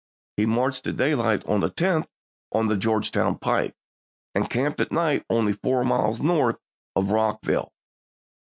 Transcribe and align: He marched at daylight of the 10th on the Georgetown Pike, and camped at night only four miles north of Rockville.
He 0.35 0.47
marched 0.47 0.87
at 0.87 0.97
daylight 0.97 1.43
of 1.43 1.61
the 1.61 1.69
10th 1.69 2.07
on 2.51 2.65
the 2.69 2.75
Georgetown 2.75 3.37
Pike, 3.37 3.75
and 4.33 4.49
camped 4.49 4.79
at 4.81 4.91
night 4.91 5.23
only 5.29 5.53
four 5.53 5.85
miles 5.85 6.21
north 6.23 6.57
of 6.95 7.11
Rockville. 7.11 7.71